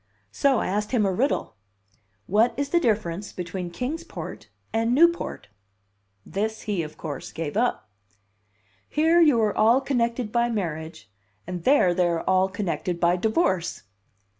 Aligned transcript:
So 0.31 0.57
I 0.57 0.65
asked 0.65 0.89
him 0.93 1.05
a 1.05 1.11
riddle. 1.13 1.57
"What 2.25 2.55
is 2.57 2.69
the 2.69 2.79
difference 2.79 3.31
between 3.31 3.69
Kings 3.69 4.03
Port 4.03 4.49
and 4.73 4.95
Newport?" 4.95 5.47
This 6.25 6.61
he, 6.63 6.81
of 6.81 6.97
course, 6.97 7.31
gave 7.31 7.55
up. 7.55 7.87
"Here 8.89 9.19
you 9.21 9.39
are 9.43 9.55
all 9.55 9.79
connected 9.79 10.31
by 10.31 10.49
marriage, 10.49 11.07
and 11.45 11.65
there 11.65 11.93
they 11.93 12.07
are 12.07 12.21
all 12.23 12.49
connected 12.49 12.99
by 12.99 13.15
divorce." 13.15 13.83